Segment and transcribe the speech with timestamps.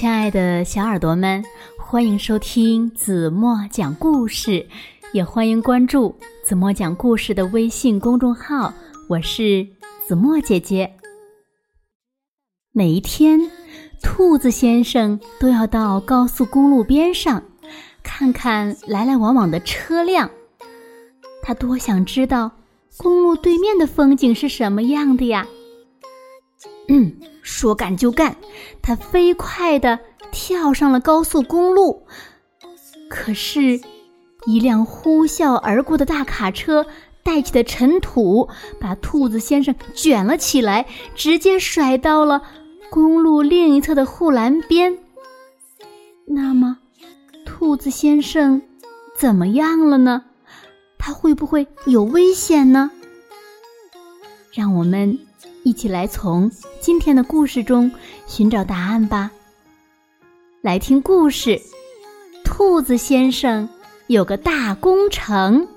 [0.00, 1.44] 亲爱的小耳朵们，
[1.78, 4.66] 欢迎收听子墨讲故事，
[5.12, 8.72] 也欢迎关注子墨讲故事的微信公众号。
[9.10, 9.68] 我是
[10.08, 10.90] 子墨姐姐。
[12.72, 13.38] 每一天，
[14.02, 17.42] 兔子先生都要到高速公路边上
[18.02, 20.30] 看看来来往往的车辆，
[21.42, 22.52] 他多想知道
[22.96, 25.46] 公路对面的风景是什么样的呀！
[26.88, 28.36] 嗯，说干就干，
[28.82, 29.98] 他飞快地
[30.30, 32.06] 跳上了高速公路。
[33.08, 33.80] 可是，
[34.46, 36.86] 一辆呼啸而过的大卡车
[37.22, 38.48] 带起的尘土
[38.80, 42.42] 把兔子先生卷了起来，直接甩到了
[42.90, 44.98] 公路另一侧的护栏边。
[46.26, 46.78] 那么，
[47.44, 48.62] 兔子先生
[49.16, 50.24] 怎么样了呢？
[50.98, 52.90] 他会不会有危险呢？
[54.52, 55.18] 让我们。
[55.62, 56.50] 一起来从
[56.80, 57.90] 今天的故事中
[58.26, 59.30] 寻找答案吧。
[60.62, 61.60] 来听故事：
[62.44, 63.68] 兔子先生
[64.06, 65.68] 有个大工程。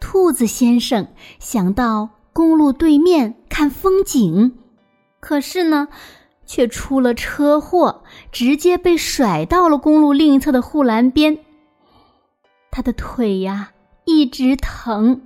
[0.00, 1.06] 兔子先生
[1.38, 4.58] 想到公路对面看风景，
[5.20, 5.88] 可是呢？
[6.50, 11.38] 却出了车祸，直接被甩到了公路另一侧的护栏边。
[12.72, 13.70] 他的腿呀
[14.04, 15.22] 一直疼，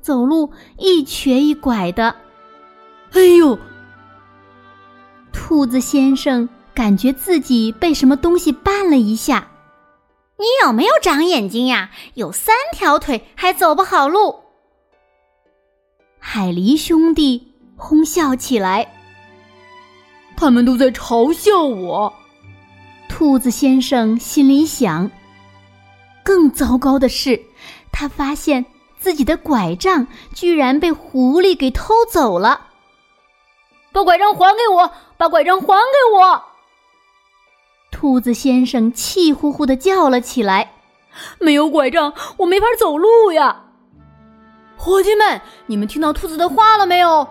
[0.00, 2.16] 走路一瘸一拐的。
[3.12, 3.58] 哎呦！
[5.34, 9.46] 兔子先生感觉自己被什么东西绊了一下。
[10.38, 11.90] 你有没有长眼睛呀？
[12.14, 14.36] 有三条腿还走不好路？
[16.18, 19.03] 海狸兄弟哄笑起来。
[20.36, 22.12] 他们都在嘲笑我，
[23.08, 25.10] 兔子先生心里想。
[26.22, 27.40] 更糟糕的是，
[27.92, 28.64] 他发现
[28.98, 32.68] 自己的拐杖居然被狐狸给偷走了。
[33.92, 34.90] 把拐杖还给我！
[35.16, 36.42] 把拐杖还给我！
[37.90, 40.72] 兔子先生气呼呼的叫了起来
[41.38, 43.62] ：“没有拐杖，我没法走路呀！”
[44.76, 47.26] 伙计们，你们听到兔子的话了没有？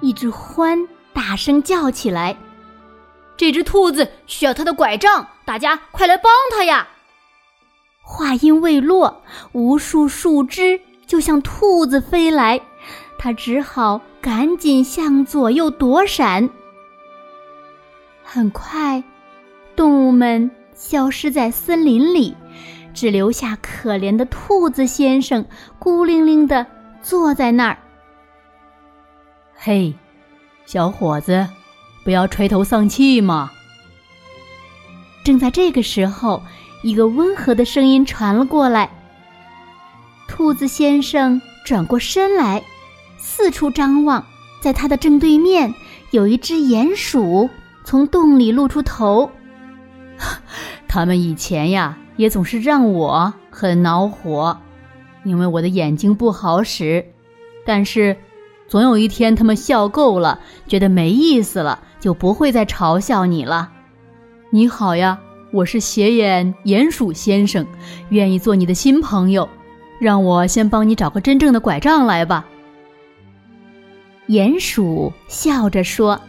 [0.00, 0.88] 一只獾。
[1.12, 2.36] 大声叫起来
[3.36, 6.86] ：“这只兔子需要它的拐杖，大家快来帮它呀！”
[8.02, 9.22] 话音未落，
[9.52, 12.60] 无数树枝就向兔子飞来，
[13.18, 16.48] 它只好赶紧向左右躲闪。
[18.24, 19.02] 很快，
[19.76, 22.36] 动物们消失在森林里，
[22.94, 25.44] 只留下可怜的兔子先生
[25.78, 26.66] 孤零零的
[27.02, 27.78] 坐在那儿。
[29.54, 29.94] 嘿。
[30.66, 31.48] 小伙子，
[32.04, 33.50] 不要垂头丧气嘛！
[35.24, 36.42] 正在这个时候，
[36.82, 38.88] 一个温和的声音传了过来。
[40.28, 42.62] 兔子先生转过身来，
[43.18, 44.24] 四处张望，
[44.60, 45.74] 在他的正对面
[46.12, 47.50] 有一只鼹鼠
[47.84, 49.30] 从洞里露出头。
[50.86, 54.56] 他们以前呀，也总是让我很恼火，
[55.24, 57.04] 因为我的眼睛不好使，
[57.66, 58.16] 但是。
[58.70, 60.38] 总有一天，他们笑够了，
[60.68, 63.68] 觉得没意思了，就不会再嘲笑你了。
[64.50, 65.18] 你好呀，
[65.50, 67.66] 我是斜眼鼹鼠先生，
[68.10, 69.48] 愿意做你的新朋友。
[69.98, 72.46] 让我先帮你找个真正的拐杖来吧。
[74.28, 76.20] 鼹鼠笑着说：“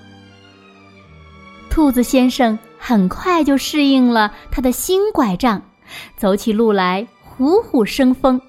[1.70, 5.62] 兔子先生很快就适应了他的新拐杖，
[6.18, 8.42] 走起路来虎虎生风。”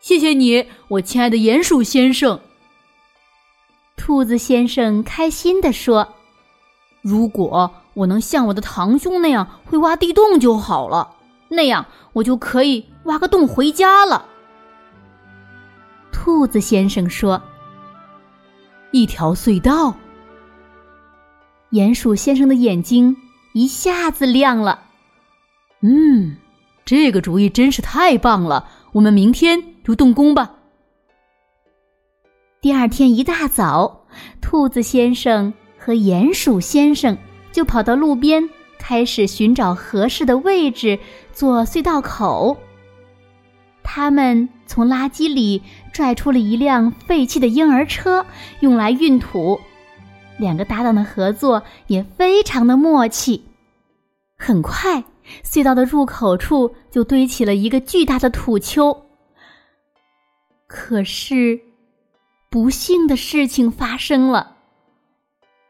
[0.00, 2.40] 谢谢你，我亲爱的鼹鼠先生。
[4.06, 6.06] 兔子先生开心地说
[7.00, 11.16] ：“如果我能像我的堂兄那样会挖地洞就好了，
[11.48, 14.26] 那样我就可以挖个洞回家了。”
[16.12, 17.40] 兔子先生说
[18.92, 19.94] ：“一条隧道。”
[21.72, 23.16] 鼹鼠先生的眼睛
[23.54, 24.82] 一下子亮了。
[25.80, 26.36] “嗯，
[26.84, 28.68] 这个主意真是太棒了！
[28.92, 30.56] 我们明天就动工吧。”
[32.60, 34.03] 第二天一大早，
[34.40, 37.16] 兔子先生和鼹鼠先生
[37.52, 40.98] 就跑到路边，开始寻找合适的位置
[41.32, 42.56] 做隧道口。
[43.82, 45.62] 他们从垃圾里
[45.92, 48.24] 拽出了一辆废弃的婴儿车，
[48.60, 49.60] 用来运土。
[50.38, 53.44] 两个搭档的合作也非常的默契。
[54.36, 55.04] 很快，
[55.44, 59.06] 隧道的入口处就堆起了一个巨大的土丘。
[60.66, 61.60] 可是。
[62.54, 64.58] 不幸的事情发生了。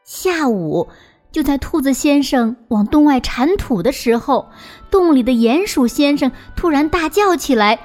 [0.04, 0.86] 下午，
[1.32, 4.50] 就在兔子先生往洞外铲土的时候，
[4.90, 7.78] 洞里的鼹鼠先生突然大叫起来：“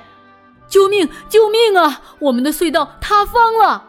[0.67, 1.07] 救命！
[1.29, 2.01] 救命啊！
[2.19, 3.85] 我们的隧道塌方了！”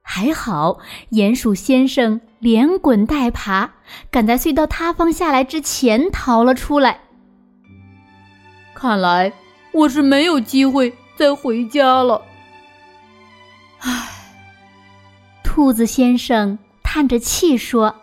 [0.00, 0.78] 还好，
[1.10, 3.72] 鼹鼠先生连滚带爬，
[4.10, 7.02] 赶在隧道塌方下来之前逃了出来。
[8.74, 9.30] 看来
[9.72, 12.22] 我是没有机会再回家了。
[13.80, 14.08] 唉，
[15.42, 17.94] 兔子先生叹着气说。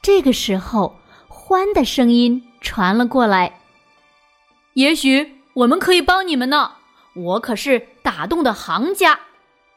[0.00, 0.96] 这个时候，
[1.28, 3.60] 欢的声音传了过来
[4.74, 6.72] ：“也许我们可以帮你们呢，
[7.14, 9.20] 我可是打洞的行家。”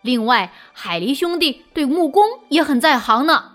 [0.01, 3.51] 另外，海狸兄弟对木工也很在行呢。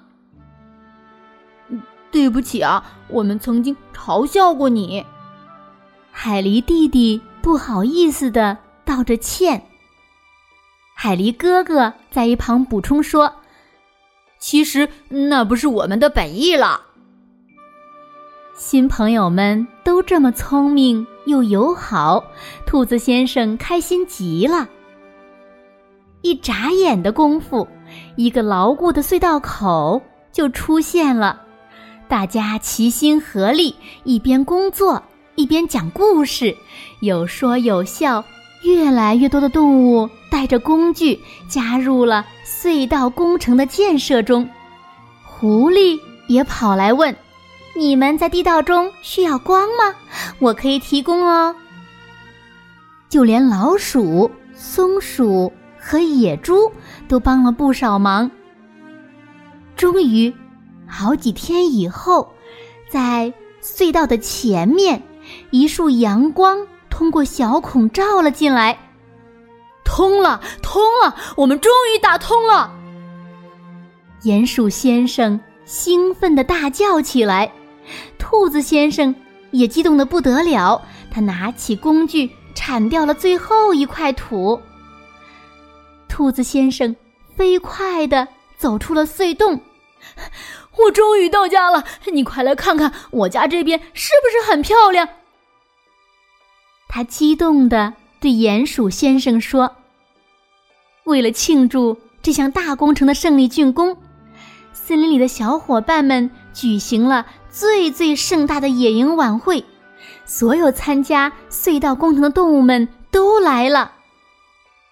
[2.11, 5.07] 对不起啊，我们曾经嘲笑过你。
[6.11, 9.70] 海狸弟弟不好意思的道着歉。
[11.03, 13.37] 海狸哥哥在一旁补充说
[14.39, 16.79] ：“其实那不是我们的本意了。”
[18.55, 22.23] 新朋友们都这么聪明又友好，
[22.67, 24.69] 兔子先生开心极了。
[26.21, 27.67] 一眨眼的功夫，
[28.17, 31.41] 一个牢固的隧道口就出现了。
[32.09, 33.75] 大家齐心合力，
[34.05, 35.03] 一边工作
[35.35, 36.55] 一边讲故事，
[37.01, 38.23] 有说有笑。
[38.63, 44.49] 越来越多的动物带着工具加入了隧道工程的建设中。
[45.25, 45.99] 狐狸
[46.29, 47.15] 也跑来问
[47.75, 49.95] ：“你们在地道中需要光吗？
[50.39, 51.55] 我可以提供哦。”
[53.09, 55.53] 就连老鼠、松鼠。
[55.83, 56.71] 和野猪
[57.09, 58.31] 都帮了不少忙。
[59.77, 60.31] 终于，
[60.87, 62.35] 好几天以后，
[62.91, 65.03] 在隧道的前面，
[65.51, 66.67] 一束阳光
[67.01, 68.79] 通过小孔照了进来。
[69.87, 72.71] 通了，通了，我们终于打通了！
[74.23, 77.51] 鼹鼠先生兴奋地大叫起来，
[78.19, 79.15] 兔子先生
[79.51, 80.83] 也激动得不得了。
[81.11, 84.61] 他拿起工具铲掉了最后一块土。
[86.07, 86.95] 兔子先生
[87.35, 89.63] 飞快地走出了隧洞，
[90.77, 91.83] 我终于到家了！
[92.13, 95.09] 你快来看看我家这边是不是很漂亮？
[96.93, 99.77] 他激动地对鼹鼠先生说
[101.07, 103.97] ：“为了庆祝这项大工程的胜利竣工，
[104.73, 109.65] 森林里的小伙伴们举行了最最盛大的野营晚会，
[110.25, 113.93] 所有参加隧道工程的动物们都来了。”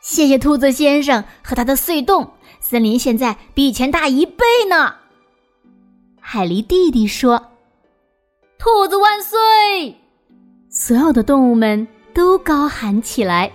[0.01, 2.31] 谢谢兔子先生和他的隧洞，
[2.61, 4.95] 森林现在比以前大一倍呢。
[6.21, 7.49] 海狸弟弟说
[8.57, 10.01] ：“兔子万岁！”
[10.81, 13.51] 所有的动物们都高喊起来。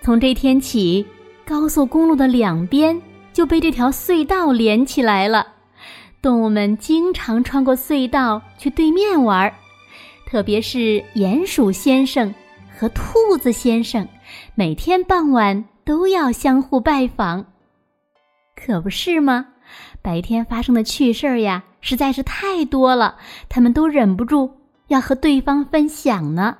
[0.00, 1.04] 从这天起，
[1.44, 3.02] 高速公路的两边
[3.32, 5.44] 就被这条隧道连起来了。
[6.22, 9.52] 动物们经常穿过隧道去对面玩儿，
[10.24, 12.32] 特别是鼹鼠先生
[12.78, 14.06] 和兔子先生。
[14.54, 17.46] 每天傍晚都要相互拜访，
[18.54, 19.48] 可不是吗？
[20.00, 23.16] 白天发生的趣事儿呀，实在是太多了，
[23.48, 24.52] 他们都忍不住
[24.92, 26.54] 要和对方分享呢。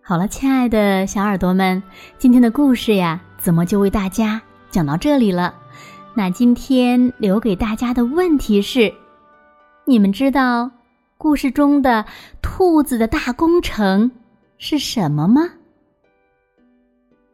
[0.00, 1.82] 好了，亲爱的小耳朵们，
[2.16, 4.40] 今天的故事呀，怎么就为大家
[4.70, 5.54] 讲到这里了？
[6.14, 8.94] 那今天留给大家的问题是：
[9.84, 10.70] 你们知道？
[11.18, 12.06] 故事中的
[12.40, 14.10] 兔子的大工程
[14.56, 15.42] 是什么吗？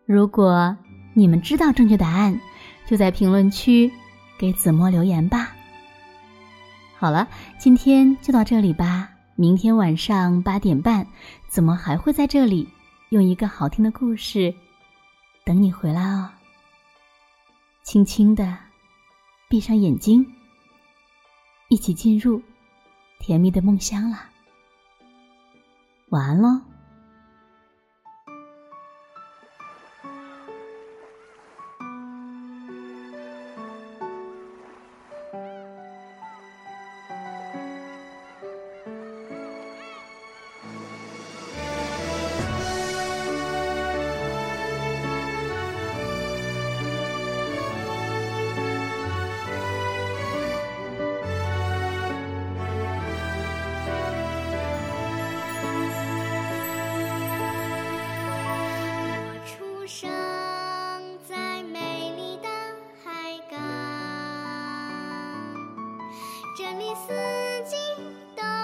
[0.04, 0.76] 如果
[1.14, 2.40] 你们知道正确答案，
[2.88, 3.90] 就在评论区
[4.36, 5.54] 给子墨留言吧。
[6.98, 7.28] 好了，
[7.58, 9.08] 今天就到这里吧。
[9.36, 11.06] 明天晚上八点半，
[11.46, 12.68] 怎么还会在这里
[13.10, 14.52] 用一个好听的故事
[15.44, 16.28] 等你回来哦。
[17.84, 18.58] 轻轻的
[19.48, 20.26] 闭上眼睛，
[21.68, 22.42] 一起进入。
[23.20, 24.28] 甜蜜的梦乡啦，
[26.10, 26.67] 晚安喽。
[66.58, 67.14] 这里四
[67.70, 67.76] 季
[68.34, 68.57] 都